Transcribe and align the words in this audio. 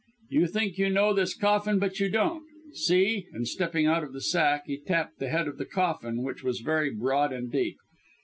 You 0.31 0.47
think 0.47 0.79
you 0.79 0.89
know 0.89 1.13
this 1.13 1.35
coffin 1.37 1.77
but 1.77 1.99
you 1.99 2.09
don't. 2.09 2.41
See!" 2.73 3.27
and 3.33 3.47
stepping 3.47 3.85
out 3.85 4.01
of 4.03 4.13
the 4.13 4.19
sack 4.21 4.63
he 4.65 4.79
tapped 4.79 5.19
the 5.19 5.29
head 5.29 5.47
of 5.47 5.59
the 5.59 5.65
coffin, 5.65 6.23
which 6.23 6.43
was 6.43 6.61
very 6.61 6.89
broad 6.89 7.31
and 7.31 7.51
deep. 7.51 7.77